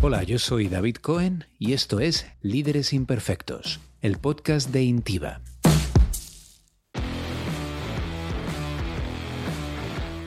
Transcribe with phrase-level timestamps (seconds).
[0.00, 5.40] Hola, yo soy David Cohen y esto es Líderes Imperfectos, el podcast de Intiva.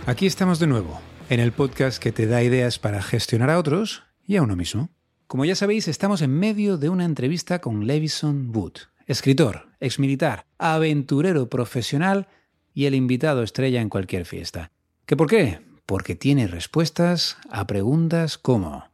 [0.06, 1.00] Aquí estamos de nuevo,
[1.30, 4.90] en el podcast que te da ideas para gestionar a otros y a uno mismo.
[5.26, 8.74] Como ya sabéis, estamos en medio de una entrevista con Levison Wood,
[9.08, 12.28] escritor, exmilitar, aventurero profesional
[12.74, 14.74] y el invitado estrella en cualquier fiesta.
[15.06, 15.62] ¿Qué por qué?
[15.86, 18.91] Porque tiene respuestas a preguntas como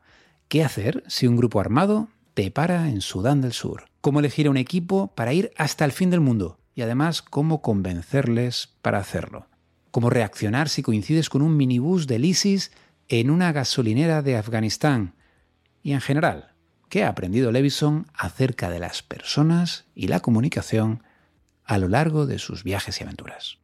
[0.47, 3.85] ¿qué hacer si un grupo armado te para en Sudán del Sur?
[4.01, 6.59] ¿Cómo elegir a un equipo para ir hasta el fin del mundo?
[6.75, 9.47] Y además, ¿cómo convencerles para hacerlo?
[9.91, 12.71] ¿Cómo reaccionar si coincides con un minibús del ISIS
[13.07, 15.13] en una gasolinera de Afganistán?
[15.87, 16.51] y en general,
[16.89, 21.01] ¿qué ha aprendido Levison acerca de las personas y la comunicación
[21.67, 23.57] a lo largo de sus viajes y aventuras.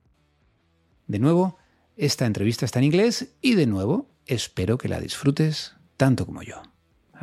[1.07, 1.57] De nuevo,
[1.95, 6.61] esta entrevista está en inglés y de nuevo espero que la disfrutes tanto como yo.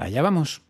[0.01, 0.61] Allá vamos.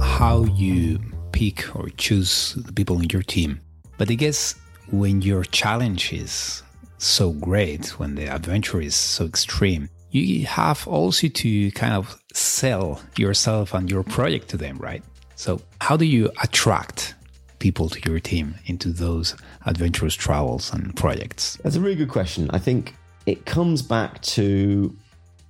[0.00, 0.98] How you
[1.30, 3.60] pick or choose the people in your team.
[3.96, 4.56] But I guess
[4.90, 6.64] when your challenge is
[6.98, 13.00] so great, when the adventure is so extreme, you have also to kind of sell
[13.16, 15.04] yourself and your project to them, right?
[15.40, 17.14] So, how do you attract
[17.60, 21.56] people to your team into those adventurous travels and projects?
[21.64, 22.50] That's a really good question.
[22.50, 24.94] I think it comes back to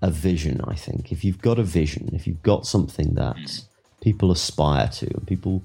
[0.01, 0.61] a vision.
[0.69, 3.45] I think if you've got a vision, if you've got something that hmm.
[4.01, 5.61] people aspire to, and people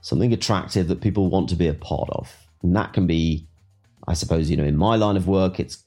[0.00, 2.34] something attractive that people want to be a part of.
[2.64, 3.46] And that can be,
[4.08, 5.84] I suppose, you know, in my line of work, it's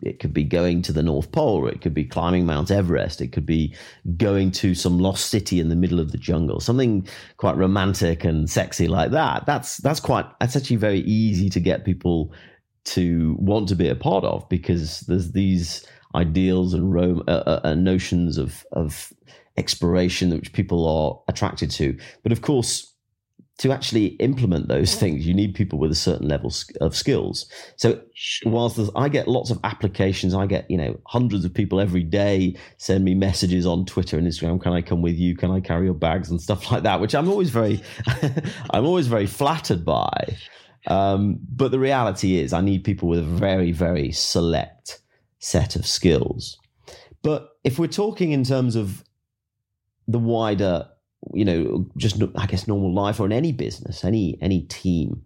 [0.00, 3.32] it could be going to the North Pole, it could be climbing Mount Everest, it
[3.32, 3.74] could be
[4.16, 8.48] going to some lost city in the middle of the jungle, something quite romantic and
[8.48, 9.46] sexy like that.
[9.46, 12.32] That's that's quite that's actually very easy to get people
[12.84, 15.84] to want to be a part of because there's these
[16.14, 19.12] ideals and uh, uh, uh notions of of
[19.56, 21.98] exploration which people are attracted to.
[22.22, 22.94] But of course,
[23.58, 27.46] to actually implement those things, you need people with a certain level of skills.
[27.76, 28.00] So,
[28.44, 32.56] whilst I get lots of applications, I get you know hundreds of people every day
[32.76, 34.60] send me messages on Twitter and Instagram.
[34.62, 35.36] Can I come with you?
[35.36, 37.00] Can I carry your bags and stuff like that?
[37.00, 37.82] Which I'm always very,
[38.70, 40.36] I'm always very flattered by.
[40.86, 45.00] Um, but the reality is, I need people with a very, very select
[45.40, 46.58] set of skills.
[47.22, 49.04] But if we're talking in terms of
[50.06, 50.88] the wider
[51.34, 55.22] you know, just I guess normal life or in any business, any any team.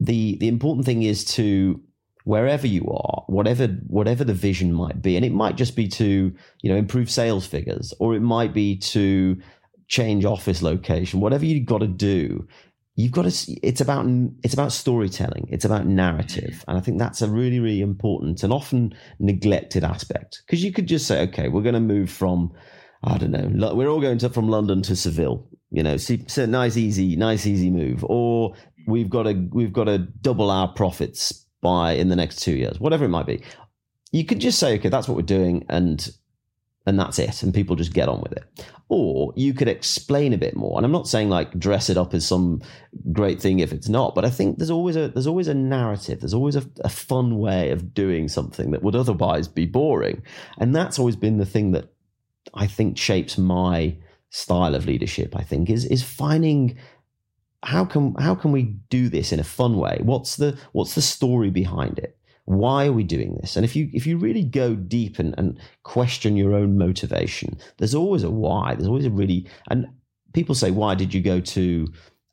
[0.00, 1.80] The the important thing is to
[2.24, 6.34] wherever you are, whatever whatever the vision might be, and it might just be to
[6.62, 9.40] you know improve sales figures, or it might be to
[9.88, 12.46] change office location, whatever you've got to do.
[12.96, 13.52] You've got to.
[13.62, 14.06] It's about
[14.44, 15.48] it's about storytelling.
[15.50, 20.42] It's about narrative, and I think that's a really really important and often neglected aspect
[20.46, 22.52] because you could just say, okay, we're going to move from
[23.04, 23.74] I don't know.
[23.74, 25.46] We're all going to, from London to Seville.
[25.70, 28.04] You know, see, so nice, easy, nice, easy move.
[28.04, 28.54] Or
[28.86, 32.78] we've got to we've got to double our profits by in the next two years,
[32.80, 33.42] whatever it might be.
[34.12, 36.08] You could just say, okay, that's what we're doing, and
[36.86, 38.44] and that's it, and people just get on with it.
[38.88, 40.76] Or you could explain a bit more.
[40.76, 42.60] And I'm not saying like dress it up as some
[43.10, 46.20] great thing if it's not, but I think there's always a there's always a narrative.
[46.20, 50.22] There's always a, a fun way of doing something that would otherwise be boring,
[50.58, 51.93] and that's always been the thing that
[52.52, 53.96] I think shapes my
[54.30, 55.34] style of leadership.
[55.36, 56.76] I think is is finding
[57.62, 60.00] how can how can we do this in a fun way?
[60.02, 62.18] What's the what's the story behind it?
[62.46, 63.56] Why are we doing this?
[63.56, 67.94] And if you if you really go deep and, and question your own motivation, there's
[67.94, 68.74] always a why.
[68.74, 69.86] There's always a really and
[70.34, 71.86] people say, why did you go to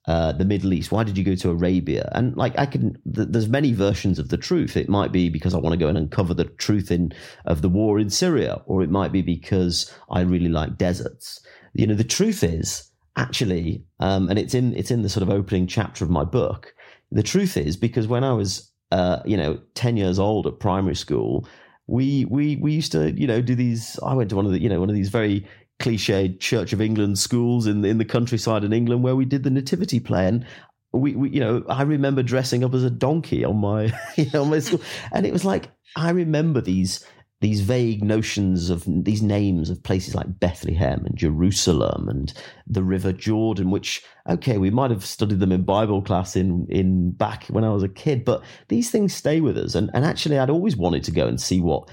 [0.07, 0.91] uh, the Middle East?
[0.91, 2.09] Why did you go to Arabia?
[2.13, 4.75] And like I can, th- there's many versions of the truth.
[4.75, 7.13] It might be because I want to go and uncover the truth in
[7.45, 11.45] of the war in Syria, or it might be because I really like deserts.
[11.73, 15.29] You know, the truth is actually, um, and it's in it's in the sort of
[15.29, 16.73] opening chapter of my book.
[17.11, 20.95] The truth is because when I was, uh, you know, ten years old at primary
[20.95, 21.47] school,
[21.87, 23.99] we we we used to you know do these.
[24.03, 25.45] I went to one of the you know one of these very
[25.81, 29.49] cliched Church of England schools in in the countryside in England where we did the
[29.49, 30.45] nativity play and
[30.93, 33.91] we, we you know I remember dressing up as a donkey on my
[34.33, 34.81] on my school
[35.11, 37.05] and it was like I remember these
[37.41, 42.31] these vague notions of these names of places like Bethlehem and Jerusalem and
[42.67, 47.11] the River Jordan, which okay, we might have studied them in Bible class in in
[47.11, 49.73] back when I was a kid, but these things stay with us.
[49.73, 51.89] And and actually, I'd always wanted to go and see what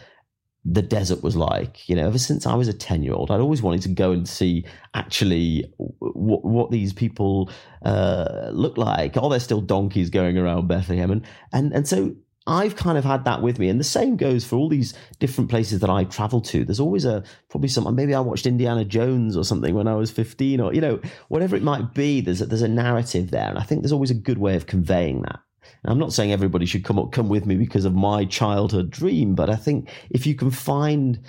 [0.70, 1.88] the desert was like.
[1.88, 4.12] You know, ever since I was a 10 year old, I'd always wanted to go
[4.12, 7.50] and see actually what, what these people
[7.84, 9.16] uh, look like.
[9.16, 11.10] Are there still donkeys going around Bethlehem?
[11.10, 12.14] And, and, and so
[12.46, 13.68] I've kind of had that with me.
[13.68, 16.64] And the same goes for all these different places that I travel to.
[16.64, 20.10] There's always a, probably some, maybe I watched Indiana Jones or something when I was
[20.10, 23.48] 15 or, you know, whatever it might be, there's a, there's a narrative there.
[23.48, 25.40] And I think there's always a good way of conveying that.
[25.84, 29.34] I'm not saying everybody should come up, come with me because of my childhood dream,
[29.34, 31.20] but I think if you can find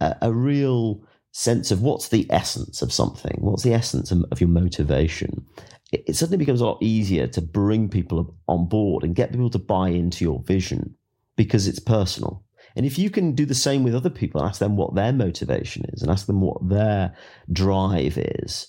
[0.00, 1.02] a, a real
[1.32, 5.44] sense of what's the essence of something, what's the essence of, of your motivation,
[5.92, 9.50] it, it suddenly becomes a lot easier to bring people on board and get people
[9.50, 10.94] to buy into your vision
[11.36, 12.42] because it's personal.
[12.74, 15.12] And if you can do the same with other people, and ask them what their
[15.12, 17.16] motivation is and ask them what their
[17.52, 18.68] drive is,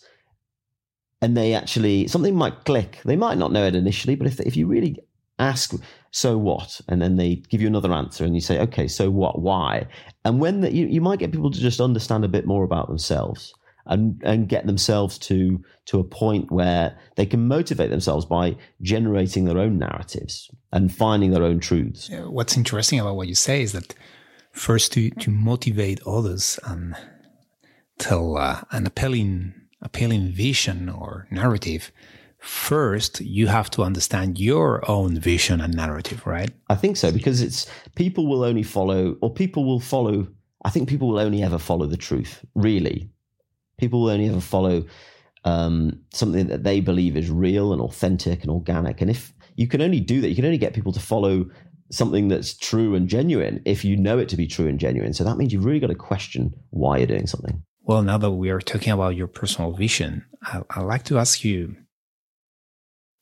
[1.22, 3.00] and they actually, something might click.
[3.06, 4.98] They might not know it initially, but if, if you really
[5.40, 5.74] ask,
[6.12, 6.80] so what?
[6.88, 9.42] And then they give you another answer and you say, okay, so what?
[9.42, 9.88] Why?
[10.26, 12.88] And when the, you, you might get people to just understand a bit more about
[12.88, 13.54] themselves
[13.88, 19.46] and and get themselves to to a point where they can motivate themselves by generating
[19.46, 22.10] their own narratives and finding their own truths.
[22.12, 23.96] What's interesting about what you say is that
[24.52, 26.96] first to to motivate others and
[27.98, 29.54] tell uh, an appealing
[29.98, 31.92] appealing vision or narrative
[32.40, 37.42] first you have to understand your own vision and narrative right i think so because
[37.42, 37.66] it's
[37.96, 40.28] people will only follow or people will follow
[40.66, 43.10] i think people will only ever follow the truth really
[43.78, 44.86] People will only ever follow
[45.44, 49.02] um, something that they believe is real and authentic and organic.
[49.02, 51.46] And if you can only do that, you can only get people to follow
[51.92, 55.14] something that's true and genuine if you know it to be true and genuine.
[55.14, 57.64] So that means you've really got to question why you're doing something.
[57.88, 61.46] Well, now that we are talking about your personal vision, I, would like to ask
[61.46, 61.78] you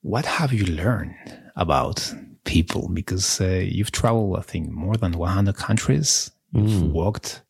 [0.02, 1.14] what have you learned
[1.56, 2.12] about
[2.46, 2.90] people?
[2.90, 6.32] Because uh, you've traveled, I think, more than 100 countries.
[6.52, 6.92] You've mm.
[6.92, 7.44] walked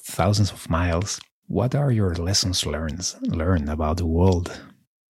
[0.00, 1.20] thousands of miles.
[1.46, 4.60] What are your lessons learned learned about the world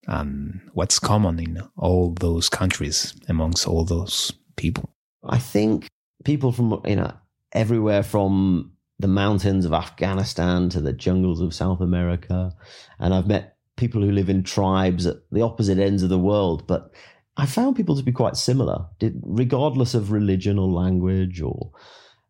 [0.06, 4.94] and what's common in all those countries amongst all those people?
[5.24, 5.88] I think
[6.24, 7.12] people from you know
[7.52, 8.71] everywhere from
[9.02, 12.52] the mountains of Afghanistan to the jungles of South America,
[12.98, 16.66] and I've met people who live in tribes at the opposite ends of the world,
[16.66, 16.92] but
[17.36, 18.86] I found people to be quite similar,
[19.22, 21.72] regardless of religion or language or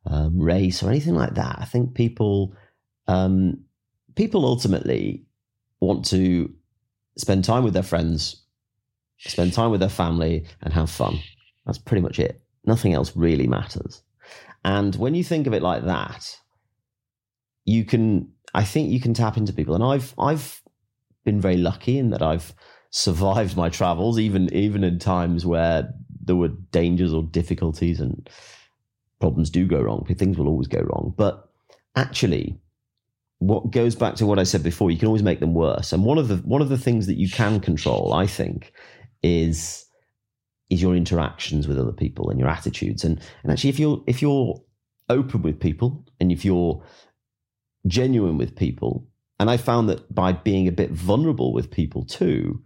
[0.07, 1.57] um, race or anything like that.
[1.59, 2.55] I think people
[3.07, 3.65] um,
[4.15, 5.27] people ultimately
[5.81, 6.53] want to
[7.19, 8.45] spend time with their friends,
[9.19, 11.19] spend time with their family, and have fun.
[11.67, 12.41] That's pretty much it.
[12.65, 14.03] Nothing else really matters.
[14.65, 16.39] And when you think of it like that,
[17.65, 19.75] you can, I think you can tap into people.
[19.75, 20.63] And I've, I've
[21.25, 22.55] been very lucky in that I've
[22.91, 25.93] survived my travels, even, even in times where
[26.25, 28.29] there were dangers or difficulties and
[29.21, 30.05] problems do go wrong.
[30.05, 31.15] Things will always go wrong.
[31.17, 31.49] But
[31.97, 32.59] actually,
[33.39, 35.93] what goes back to what I said before, you can always make them worse.
[35.93, 38.73] And one of the one of the things that you can control, I think,
[39.23, 39.87] is
[40.71, 43.05] is your interactions with other people and your attitudes.
[43.05, 44.63] And and actually, if you're if you're
[45.09, 46.83] open with people and if you're
[47.87, 49.07] genuine with people,
[49.39, 52.63] and I found that by being a bit vulnerable with people too,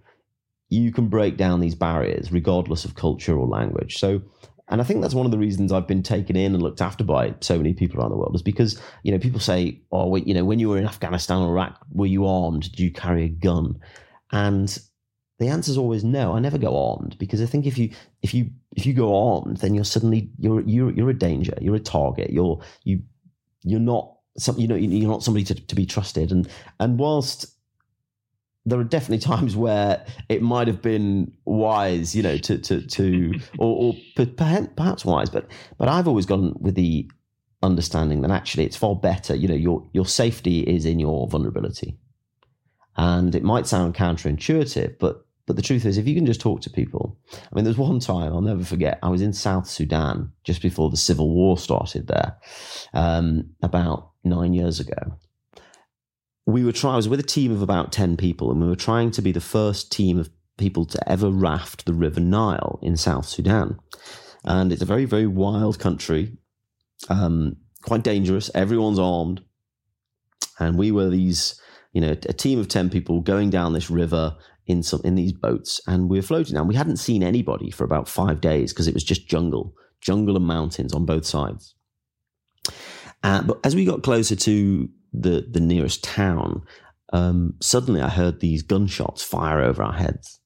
[0.69, 3.99] you can break down these barriers regardless of culture or language.
[3.99, 4.23] So
[4.69, 7.05] and I think that's one of the reasons I've been taken in and looked after
[7.05, 10.27] by so many people around the world is because, you know, people say, oh, wait,
[10.27, 12.63] you know, when you were in Afghanistan or Iraq, were you armed?
[12.63, 13.79] Did you carry a gun?
[14.33, 14.77] And
[15.39, 16.35] the answer is always no.
[16.35, 17.91] I never go armed because I think if you
[18.23, 21.57] if you if you go armed, then you're suddenly you're you're you're a danger.
[21.61, 22.31] You're a target.
[22.31, 23.03] You're you
[23.63, 26.31] you're not some you know you're not somebody to, to be trusted.
[26.31, 26.49] And
[26.81, 27.57] and whilst
[28.65, 33.35] there are definitely times where it might have been wise, you know, to to to
[33.59, 34.27] or, or
[34.77, 35.47] perhaps wise, but
[35.79, 37.11] but I've always gone with the
[37.63, 39.35] understanding that actually it's far better.
[39.35, 41.99] You know, your your safety is in your vulnerability,
[42.97, 46.61] and it might sound counterintuitive, but but the truth is, if you can just talk
[46.63, 48.99] to people, I mean, there's one time I'll never forget.
[49.03, 52.37] I was in South Sudan just before the civil war started there,
[52.93, 55.19] um, about nine years ago,
[56.47, 58.77] we were trying, I was with a team of about 10 people, and we were
[58.77, 62.97] trying to be the first team of people to ever raft the River Nile in
[62.97, 63.79] South Sudan.
[64.45, 66.37] And it's a very, very wild country,
[67.09, 68.51] um, quite dangerous.
[68.55, 69.43] Everyone's armed.
[70.59, 71.61] And we were these,
[71.93, 75.33] you know, a team of 10 people going down this river in some in these
[75.33, 76.67] boats and we were floating down.
[76.67, 80.47] We hadn't seen anybody for about five days because it was just jungle, jungle and
[80.47, 81.75] mountains on both sides.
[83.27, 86.63] Uh, but as we got closer to the the nearest town,
[87.13, 90.39] um, suddenly I heard these gunshots fire over our heads,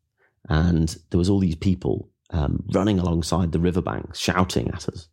[0.48, 5.08] and there was all these people um, running alongside the riverbank, shouting at us.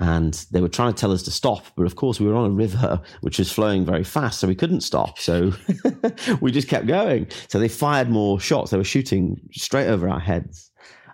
[0.00, 2.50] and they were trying to tell us to stop but of course we were on
[2.50, 5.18] a river which was flowing very fast so we couldn't stop.
[5.18, 5.52] So
[6.40, 7.28] we just kept going.
[7.48, 8.70] So they fired more shots.
[8.70, 10.67] They were shooting straight over our heads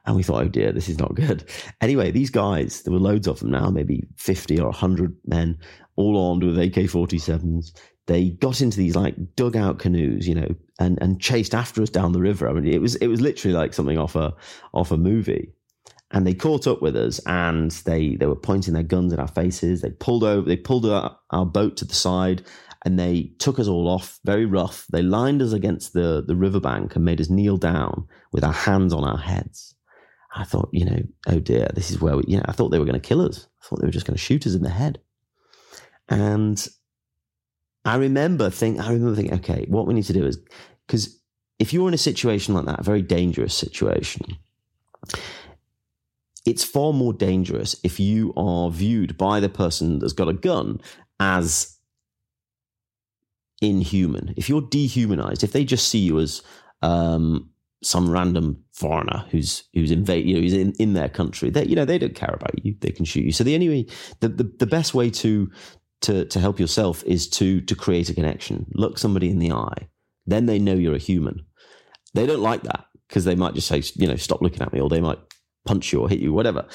[0.06, 1.44] and we thought oh dear this is not good.
[1.80, 5.58] Anyway these guys there were loads of them now maybe 50 or 100 men
[5.96, 7.72] all armed with ak-47s
[8.06, 12.12] they got into these like dugout canoes you know and and chased after us down
[12.12, 12.48] the river.
[12.48, 14.34] I mean it was it was literally like something off a
[14.72, 15.52] off a movie.
[16.10, 19.28] And they caught up with us and they they were pointing their guns at our
[19.28, 19.80] faces.
[19.80, 22.42] They pulled over they pulled our, our boat to the side
[22.84, 24.86] and they took us all off very rough.
[24.92, 28.92] They lined us against the the riverbank and made us kneel down with our hands
[28.92, 29.73] on our heads
[30.34, 32.78] i thought you know oh dear this is where we you know i thought they
[32.78, 34.62] were going to kill us i thought they were just going to shoot us in
[34.62, 35.00] the head
[36.08, 36.68] and
[37.84, 40.38] i remember think i remember thinking okay what we need to do is
[40.86, 41.20] because
[41.58, 44.36] if you're in a situation like that a very dangerous situation
[46.44, 50.80] it's far more dangerous if you are viewed by the person that's got a gun
[51.18, 51.74] as
[53.60, 54.34] inhuman.
[54.36, 56.42] If you're dehumanized, if they just see you as
[56.82, 57.50] um,
[57.84, 61.76] some random foreigner who's who's invade, you know, who's in, in their country, they you
[61.76, 62.74] know they don't care about you.
[62.80, 63.32] They can shoot you.
[63.32, 63.88] So the only
[64.20, 65.50] the, the the best way to
[66.02, 68.66] to to help yourself is to to create a connection.
[68.74, 69.88] Look somebody in the eye,
[70.26, 71.46] then they know you're a human.
[72.14, 74.80] They don't like that because they might just say, you know, stop looking at me,
[74.80, 75.18] or they might
[75.66, 76.66] punch you or hit you, whatever.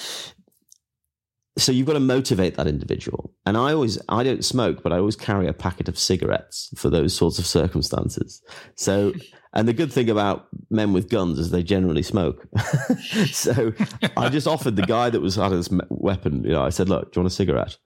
[1.58, 3.34] So you've got to motivate that individual.
[3.46, 6.90] And I always, I don't smoke, but I always carry a packet of cigarettes for
[6.90, 8.42] those sorts of circumstances.
[8.76, 9.14] So,
[9.54, 12.48] and the good thing about men with guns is they generally smoke.
[13.32, 13.74] so
[14.16, 17.12] I just offered the guy that was had this weapon, you know, I said, look,
[17.12, 17.78] do you want a cigarette?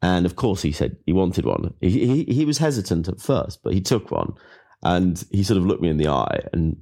[0.00, 1.74] And of course he said he wanted one.
[1.80, 4.32] He, he, he was hesitant at first, but he took one
[4.84, 6.76] and he sort of looked me in the eye and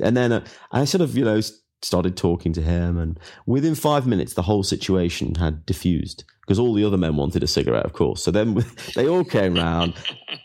[0.00, 1.40] and then uh, I sort of, you know,
[1.82, 6.72] started talking to him, and within five minutes, the whole situation had diffused because all
[6.72, 8.22] the other men wanted a cigarette, of course.
[8.22, 9.94] So then they all came round,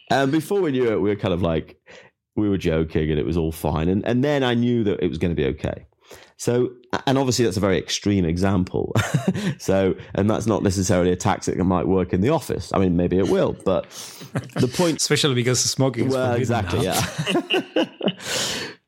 [0.10, 1.78] and before we knew it, we were kind of like
[2.36, 3.90] we were joking, and it was all fine.
[3.90, 5.88] And and then I knew that it was going to be okay.
[6.38, 6.72] So,
[7.08, 8.94] and obviously that's a very extreme example.
[9.60, 12.72] so, and that's not necessarily a tactic that might work in the office.
[12.74, 13.90] I mean, maybe it will, but
[14.56, 16.10] the point, especially because smoking.
[16.10, 17.02] well, exactly, yeah.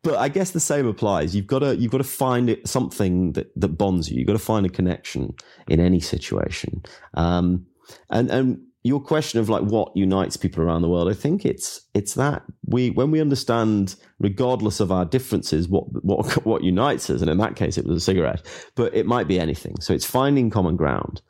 [0.06, 1.36] But I guess the same applies.
[1.36, 4.20] You've got to you've got to find it, something that, that bonds you.
[4.20, 5.34] You've got to find a connection
[5.68, 6.84] in any situation.
[7.16, 7.66] Um,
[8.12, 11.82] and and your question of like what unites people around the world, I think it's
[11.96, 17.22] it's that we when we understand, regardless of our differences, what what what unites us.
[17.22, 18.46] And in that case, it was a cigarette,
[18.76, 19.76] but it might be anything.
[19.82, 21.24] So it's finding common ground.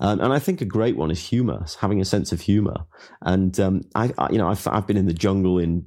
[0.00, 2.86] Um, and I think a great one is humor, having a sense of humor.
[3.20, 5.86] And um, I, I, you know, I've, I've been in the jungle in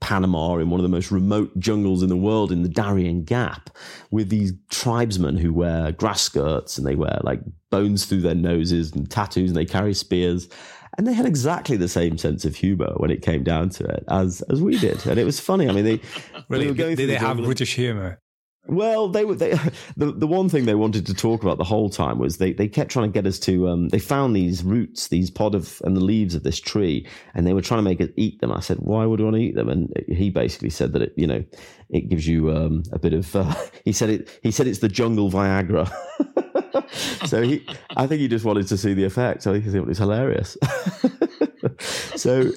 [0.00, 3.70] Panama in one of the most remote jungles in the world in the Darien Gap
[4.10, 8.92] with these tribesmen who wear grass skirts and they wear like bones through their noses
[8.92, 10.48] and tattoos and they carry spears.
[10.98, 14.04] And they had exactly the same sense of humor when it came down to it
[14.08, 15.68] as as we did, and it was funny.
[15.68, 16.00] I mean, they
[16.48, 18.18] really they were going did they have British humor?
[18.68, 19.50] Well, they were they,
[19.96, 22.68] the the one thing they wanted to talk about the whole time was they, they
[22.68, 25.96] kept trying to get us to um, they found these roots, these pod of and
[25.96, 28.52] the leaves of this tree, and they were trying to make us eat them.
[28.52, 29.68] I said, why would we want to eat them?
[29.68, 31.44] And he basically said that it you know
[31.90, 33.54] it gives you um, a bit of uh,
[33.84, 35.92] he said it he said it's the jungle Viagra.
[37.26, 37.64] so he
[37.96, 39.44] I think he just wanted to see the effect.
[39.44, 40.56] He thought it was hilarious.
[42.16, 42.50] so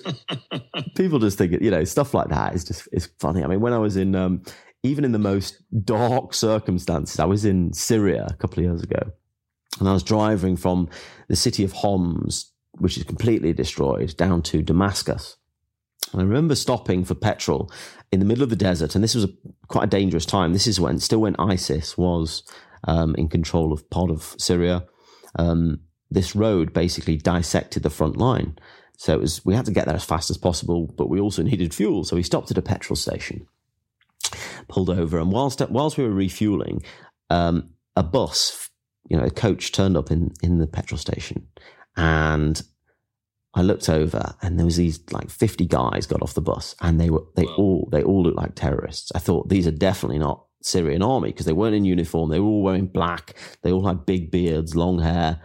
[0.95, 3.43] people just think you know stuff like that is just is funny.
[3.43, 4.41] I mean, when I was in um,
[4.83, 7.19] even in the most dark circumstances.
[7.19, 9.11] I was in Syria a couple of years ago,
[9.79, 10.89] and I was driving from
[11.27, 15.35] the city of Homs, which is completely destroyed, down to Damascus.
[16.13, 17.71] And I remember stopping for petrol
[18.11, 19.29] in the middle of the desert, and this was a,
[19.67, 20.53] quite a dangerous time.
[20.53, 22.43] This is when still when ISIS was
[22.85, 24.85] um, in control of part of Syria.
[25.37, 28.57] Um, this road basically dissected the front line.
[28.97, 31.43] So it was we had to get there as fast as possible, but we also
[31.49, 32.05] needed fuel.
[32.05, 33.45] So we stopped at a petrol station
[34.69, 36.81] pulled over, and whilst whilst we were refueling,
[37.29, 38.69] um, a bus,
[39.09, 41.47] you know, a coach turned up in in the petrol station,
[41.95, 42.61] and
[43.53, 46.99] I looked over, and there was these like fifty guys got off the bus, and
[46.99, 47.55] they were they wow.
[47.57, 49.11] all they all looked like terrorists.
[49.15, 52.29] I thought these are definitely not Syrian army because they weren't in uniform.
[52.29, 53.35] They were all wearing black.
[53.63, 55.41] They all had big beards, long hair,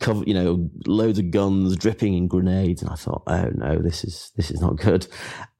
[0.00, 2.82] cover, you know, loads of guns dripping in grenades.
[2.82, 5.06] And I thought, oh no, this is, this is not good.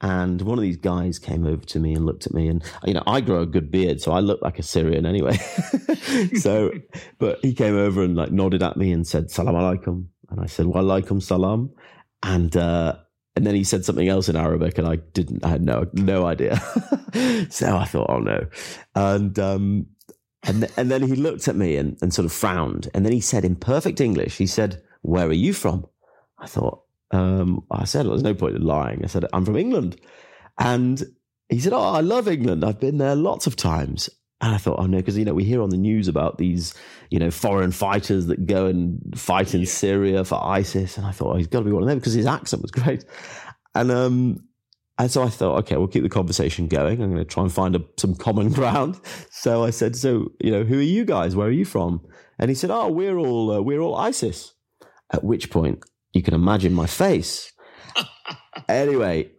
[0.00, 2.94] And one of these guys came over to me and looked at me and, you
[2.94, 5.36] know, I grow a good beard, so I look like a Syrian anyway.
[6.34, 6.70] so,
[7.18, 10.06] but he came over and like nodded at me and said, salam alaikum.
[10.30, 11.70] And I said, wa alaikum salam.
[12.22, 12.96] And, uh,
[13.38, 15.44] and then he said something else in Arabic, and I didn't.
[15.44, 16.56] I had no no idea.
[17.50, 18.48] so I thought, oh no.
[18.96, 19.86] And um,
[20.48, 22.88] And, th- and then he looked at me and, and sort of frowned.
[22.94, 25.86] And then he said in perfect English, he said, Where are you from?
[26.38, 29.04] I thought, um, I said, There's no point in lying.
[29.04, 30.00] I said, I'm from England.
[30.58, 31.02] And
[31.48, 32.64] he said, Oh, I love England.
[32.64, 34.10] I've been there lots of times.
[34.40, 36.72] And I thought, oh no, because you know we hear on the news about these,
[37.10, 39.66] you know, foreign fighters that go and fight in yeah.
[39.66, 42.12] Syria for ISIS, and I thought, oh, he's got to be one of them because
[42.12, 43.04] his accent was great.
[43.74, 44.47] And um,
[44.98, 47.00] and so I thought, okay, we'll keep the conversation going.
[47.00, 49.00] I'm going to try and find a, some common ground.
[49.30, 51.36] So I said, so you know, who are you guys?
[51.36, 52.04] Where are you from?
[52.38, 54.54] And he said, oh, we're all uh, we're all ISIS.
[55.12, 57.52] At which point, you can imagine my face.
[58.68, 59.30] anyway,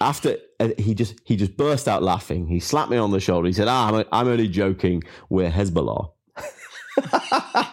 [0.00, 2.46] after uh, he just he just burst out laughing.
[2.46, 3.46] He slapped me on the shoulder.
[3.46, 5.04] He said, "Ah, I'm, I'm only joking.
[5.28, 6.10] We're Hezbollah."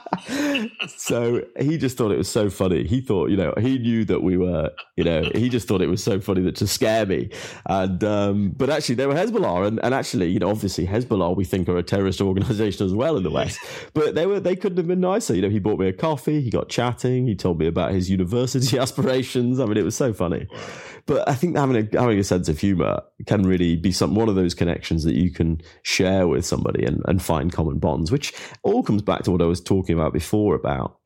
[0.88, 2.86] so he just thought it was so funny.
[2.86, 5.90] He thought, you know, he knew that we were, you know, he just thought it
[5.90, 7.30] was so funny that to scare me.
[7.66, 11.46] And um, but actually, they were Hezbollah, and, and actually, you know, obviously Hezbollah we
[11.46, 13.60] think are a terrorist organization as well in the West.
[13.94, 15.36] But they were they couldn't have been nicer.
[15.36, 16.42] You know, he bought me a coffee.
[16.42, 17.28] He got chatting.
[17.28, 19.60] He told me about his university aspirations.
[19.60, 20.48] I mean, it was so funny.
[21.10, 24.30] But I think having a having a sense of humor can really be some one
[24.30, 28.32] of those connections that you can share with somebody and, and find common bonds, which
[28.62, 31.00] all comes back to what I was talking about before about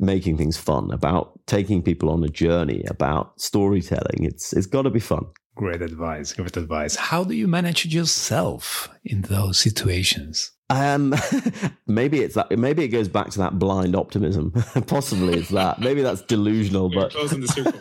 [0.00, 4.24] making things fun, about taking people on a journey, about storytelling.
[4.24, 5.26] It's it's got to be fun.
[5.56, 6.32] Great advice.
[6.32, 6.96] Great advice.
[6.96, 10.50] How do you manage yourself in those situations?
[10.68, 11.14] Um,
[11.86, 12.50] maybe it's that.
[12.50, 14.50] Maybe it goes back to that blind optimism.
[14.86, 15.78] Possibly it's that.
[15.78, 17.80] Maybe that's delusional, but closing the circle.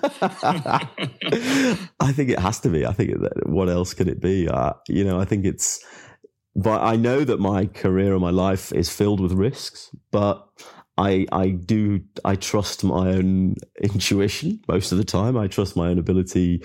[2.00, 2.86] I think it has to be.
[2.86, 4.48] I think that, what else could it be?
[4.48, 5.84] Uh, you know, I think it's
[6.56, 10.48] but I know that my career and my life is filled with risks, but
[10.98, 15.38] I I do I trust my own intuition most of the time.
[15.38, 16.64] I trust my own ability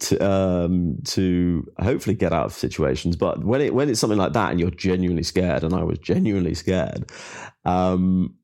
[0.00, 3.16] to um to hopefully get out of situations.
[3.16, 5.98] But when it when it's something like that and you're genuinely scared, and I was
[5.98, 7.10] genuinely scared,
[7.64, 8.34] um,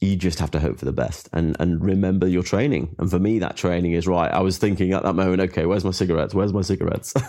[0.00, 2.94] you just have to hope for the best and and remember your training.
[2.98, 4.30] And for me, that training is right.
[4.30, 6.34] I was thinking at that moment, okay, where's my cigarettes?
[6.34, 7.14] Where's my cigarettes?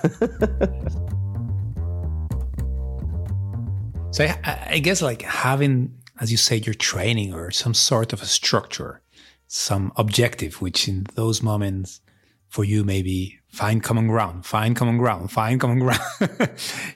[4.11, 8.21] So I, I guess like having, as you say, your training or some sort of
[8.21, 9.01] a structure,
[9.47, 11.99] some objective, which in those moments
[12.47, 15.99] for you maybe find common ground, find common ground, find common ground.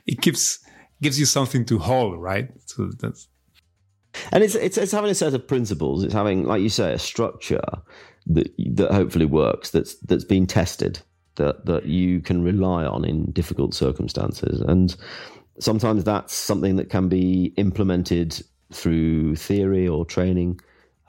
[0.06, 0.60] it gives
[1.02, 2.50] gives you something to hold, right?
[2.68, 3.28] So that's
[4.32, 6.04] and it's, it's it's having a set of principles.
[6.04, 7.64] It's having, like you say, a structure
[8.28, 9.72] that that hopefully works.
[9.72, 11.00] That's that's been tested.
[11.36, 14.62] That that you can rely on in difficult circumstances.
[14.62, 14.96] And
[15.60, 18.42] sometimes that's something that can be implemented
[18.74, 20.60] through theory or training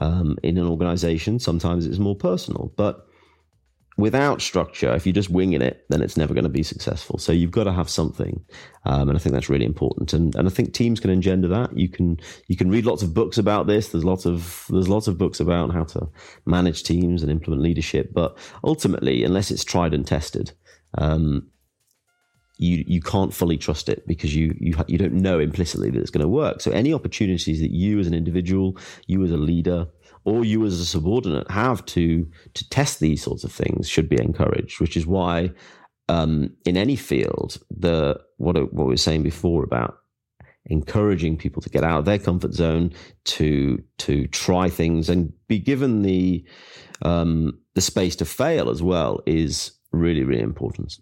[0.00, 1.38] um, in an organization.
[1.38, 3.06] Sometimes it's more personal, but
[3.96, 7.18] without structure, if you're just winging it, then it's never going to be successful.
[7.18, 8.44] So you've got to have something,
[8.84, 10.12] um, and I think that's really important.
[10.12, 11.76] And and I think teams can engender that.
[11.76, 13.88] You can you can read lots of books about this.
[13.88, 16.08] There's lots of there's lots of books about how to
[16.44, 18.12] manage teams and implement leadership.
[18.12, 20.52] But ultimately, unless it's tried and tested,
[20.98, 21.48] um,
[22.58, 26.10] you you can't fully trust it because you you you don't know implicitly that it's
[26.10, 26.60] going to work.
[26.60, 29.86] So any opportunities that you as an individual, you as a leader,
[30.24, 34.20] or you as a subordinate have to to test these sorts of things should be
[34.20, 34.80] encouraged.
[34.80, 35.52] Which is why
[36.08, 39.98] um, in any field, the what what we were saying before about
[40.68, 42.92] encouraging people to get out of their comfort zone
[43.24, 46.44] to to try things and be given the
[47.02, 50.98] um, the space to fail as well is really really important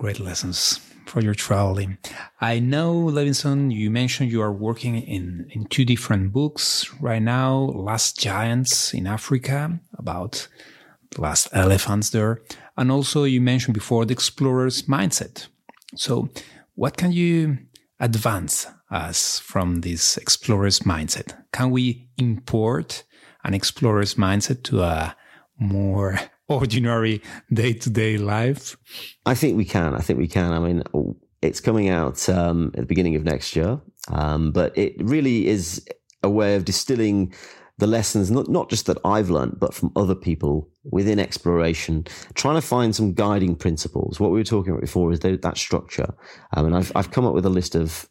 [0.00, 1.98] great lessons for your traveling.
[2.40, 7.54] I know, Levison, you mentioned you are working in, in two different books right now
[7.74, 10.48] Last Giants in Africa, about
[11.10, 12.40] the last elephants there.
[12.78, 15.48] And also, you mentioned before the explorer's mindset.
[15.96, 16.30] So,
[16.76, 17.58] what can you
[17.98, 21.36] advance us from this explorer's mindset?
[21.52, 23.04] Can we import
[23.44, 25.14] an explorer's mindset to a
[25.58, 26.18] more
[26.50, 28.76] ordinary day to day life?
[29.24, 29.94] I think we can.
[29.94, 30.52] I think we can.
[30.52, 30.82] I mean,
[31.40, 35.82] it's coming out um, at the beginning of next year, um, but it really is
[36.22, 37.32] a way of distilling
[37.78, 42.56] the lessons, not, not just that I've learned, but from other people within exploration, trying
[42.56, 44.20] to find some guiding principles.
[44.20, 46.12] What we were talking about before is that, that structure.
[46.54, 48.06] Um, and I've, I've come up with a list of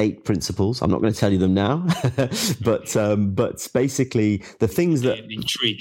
[0.00, 0.82] eight principles.
[0.82, 1.86] I'm not going to tell you them now,
[2.62, 5.18] but um, but basically the things that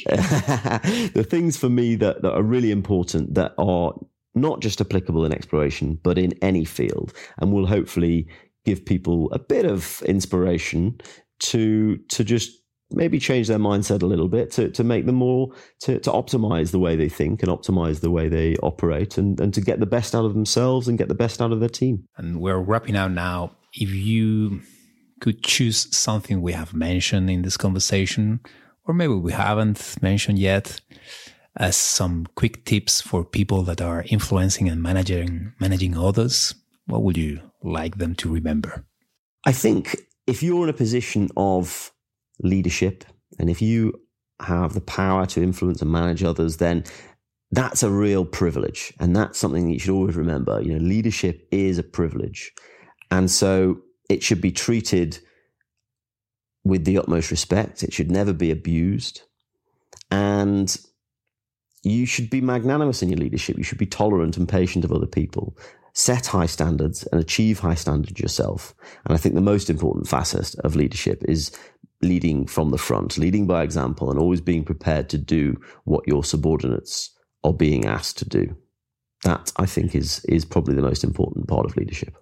[1.13, 3.93] the things for me that, that are really important that are
[4.35, 8.27] not just applicable in exploration, but in any field, and will hopefully
[8.65, 10.99] give people a bit of inspiration
[11.39, 12.51] to to just
[12.91, 16.71] maybe change their mindset a little bit to, to make them more to, to optimize
[16.71, 19.85] the way they think and optimize the way they operate and, and to get the
[19.85, 22.03] best out of themselves and get the best out of their team.
[22.17, 24.61] And we're wrapping out now if you
[25.19, 28.39] could choose something we have mentioned in this conversation,
[28.85, 30.81] or maybe we haven't mentioned yet,
[31.57, 36.55] as some quick tips for people that are influencing and managing managing others,
[36.85, 38.85] what would you like them to remember?
[39.45, 41.91] I think if you're in a position of
[42.41, 43.03] leadership
[43.39, 43.93] and if you
[44.41, 46.83] have the power to influence and manage others, then
[47.51, 48.93] that's a real privilege.
[48.99, 50.61] And that's something that you should always remember.
[50.61, 52.51] You know, leadership is a privilege.
[53.11, 55.19] And so it should be treated
[56.63, 57.83] with the utmost respect.
[57.83, 59.21] It should never be abused.
[60.11, 60.75] And
[61.83, 63.57] you should be magnanimous in your leadership.
[63.57, 65.57] You should be tolerant and patient of other people.
[65.93, 68.73] Set high standards and achieve high standards yourself.
[69.05, 71.51] And I think the most important facet of leadership is
[72.01, 76.23] leading from the front, leading by example, and always being prepared to do what your
[76.23, 77.11] subordinates
[77.43, 78.55] are being asked to do.
[79.23, 82.15] That I think is is probably the most important part of leadership.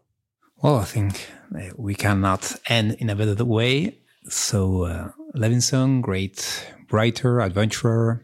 [0.63, 3.99] Well, I think uh, we cannot end in a better way.
[4.27, 8.23] So, uh, Levison, great writer, adventurer.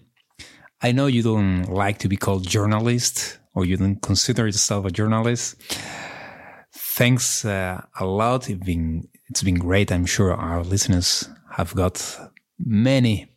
[0.81, 4.91] I know you don't like to be called journalist, or you don't consider yourself a
[4.91, 5.61] journalist.
[6.73, 8.49] Thanks uh, a lot.
[8.49, 9.91] It's been it's been great.
[9.91, 12.19] I'm sure our listeners have got
[12.57, 13.27] many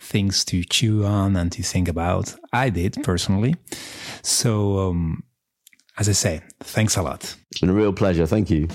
[0.00, 2.34] things to chew on and to think about.
[2.54, 3.54] I did personally.
[4.22, 5.24] So, um,
[5.96, 7.22] as I say, thanks a lot.
[7.50, 8.26] It's been a real pleasure.
[8.26, 8.68] Thank you.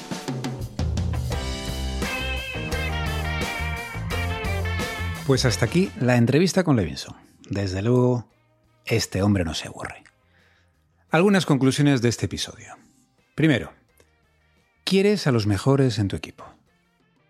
[5.27, 7.15] Pues hasta aquí la entrevista con Levinson.
[7.49, 8.27] Desde luego,
[8.85, 10.03] este hombre no se aburre.
[11.09, 12.75] Algunas conclusiones de este episodio.
[13.35, 13.71] Primero,
[14.83, 16.45] quieres a los mejores en tu equipo.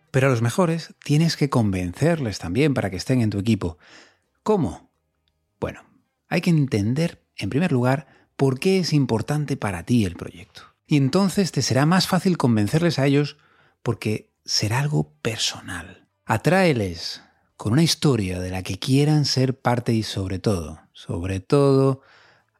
[0.09, 3.77] Pero a los mejores tienes que convencerles también para que estén en tu equipo.
[4.43, 4.91] ¿Cómo?
[5.59, 5.83] Bueno,
[6.27, 8.07] hay que entender, en primer lugar,
[8.41, 10.63] por qué es importante para ti el proyecto.
[10.87, 13.37] Y entonces te será más fácil convencerles a ellos
[13.83, 16.07] porque será algo personal.
[16.25, 17.21] Atráeles
[17.55, 22.01] con una historia de la que quieran ser parte y sobre todo, sobre todo,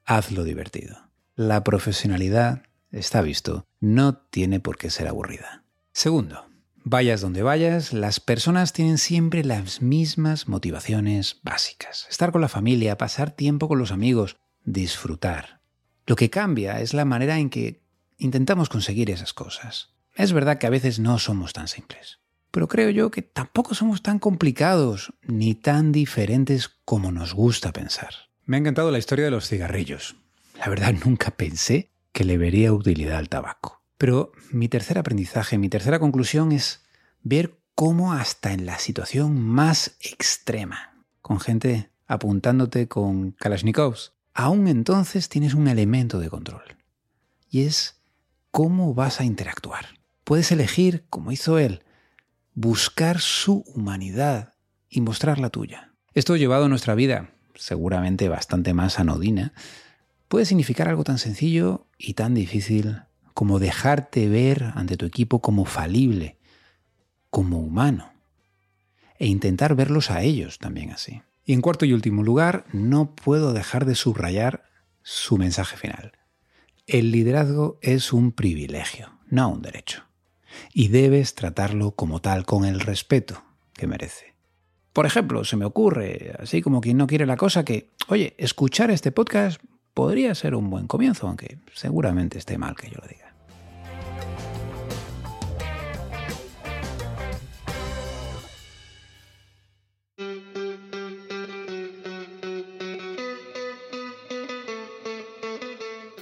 [0.05, 1.09] hazlo divertido.
[1.33, 5.63] La profesionalidad, está visto, no tiene por qué ser aburrida.
[5.93, 6.45] Segundo,
[6.83, 12.07] Vayas donde vayas, las personas tienen siempre las mismas motivaciones básicas.
[12.09, 15.60] Estar con la familia, pasar tiempo con los amigos, disfrutar.
[16.05, 17.81] Lo que cambia es la manera en que
[18.17, 19.89] intentamos conseguir esas cosas.
[20.15, 22.19] Es verdad que a veces no somos tan simples,
[22.51, 28.13] pero creo yo que tampoco somos tan complicados ni tan diferentes como nos gusta pensar.
[28.45, 30.15] Me ha encantado la historia de los cigarrillos.
[30.59, 33.81] La verdad nunca pensé que le vería utilidad al tabaco.
[33.97, 36.83] Pero mi tercer aprendizaje, mi tercera conclusión es
[37.21, 45.29] ver cómo hasta en la situación más extrema, con gente apuntándote con Kalashnikovs, aún entonces
[45.29, 46.77] tienes un elemento de control.
[47.49, 48.01] Y es
[48.51, 49.85] cómo vas a interactuar.
[50.23, 51.83] Puedes elegir, como hizo él,
[52.53, 54.53] buscar su humanidad
[54.89, 55.93] y mostrar la tuya.
[56.13, 59.53] Esto llevado a nuestra vida, seguramente bastante más anodina,
[60.27, 63.01] puede significar algo tan sencillo y tan difícil
[63.33, 66.37] como dejarte ver ante tu equipo como falible,
[67.29, 68.13] como humano,
[69.17, 71.21] e intentar verlos a ellos también así.
[71.45, 74.63] Y en cuarto y último lugar, no puedo dejar de subrayar
[75.01, 76.13] su mensaje final.
[76.87, 80.03] El liderazgo es un privilegio, no un derecho,
[80.73, 84.35] y debes tratarlo como tal con el respeto que merece.
[84.93, 88.91] Por ejemplo, se me ocurre, así como quien no quiere la cosa, que, oye, escuchar
[88.91, 89.61] este podcast
[89.93, 93.30] podría ser un buen comienzo, aunque seguramente esté mal que yo lo diga.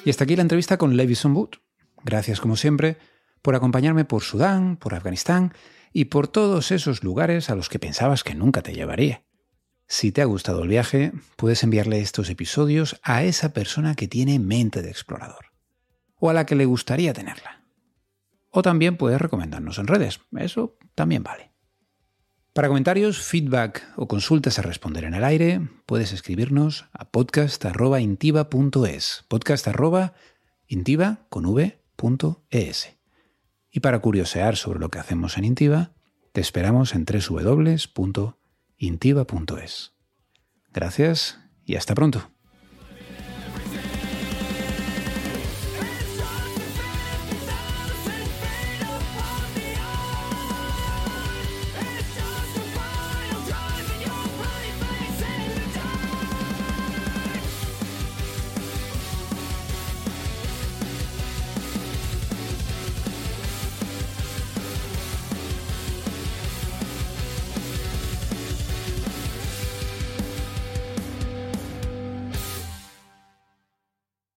[0.06, 1.56] Y hasta aquí la entrevista con Levison Wood.
[2.04, 2.98] Gracias, como siempre,
[3.42, 5.54] por acompañarme por Sudán, por Afganistán
[5.92, 9.24] y por todos esos lugares a los que pensabas que nunca te llevaría.
[9.88, 14.40] Si te ha gustado el viaje, puedes enviarle estos episodios a esa persona que tiene
[14.40, 15.48] mente de explorador
[16.20, 17.64] o a la que le gustaría tenerla.
[18.52, 21.49] O también puedes recomendarnos en redes, eso también vale.
[22.54, 31.28] Para comentarios, feedback o consultas a responder en el aire, puedes escribirnos a podcast.intiva.es, podcast.intiva
[31.30, 31.54] con.
[33.72, 35.92] Y para curiosear sobre lo que hacemos en Intiva,
[36.32, 37.78] te esperamos en www
[38.80, 39.94] intiva.es.
[40.72, 42.32] Gracias y hasta pronto.